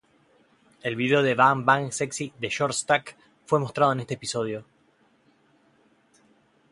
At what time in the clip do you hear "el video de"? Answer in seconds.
0.81-1.35